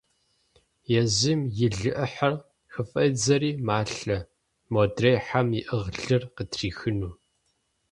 Езым 1.01 1.41
и 1.65 1.67
лы 1.77 1.91
Ӏыхьэр 1.95 2.33
хыфӀедзэри, 2.71 3.51
малъэ, 3.67 4.17
модрей 4.73 5.17
хьэм 5.25 5.47
иӀыгъ 5.59 5.91
лыр 6.03 6.23
къытрихыну. 6.35 7.13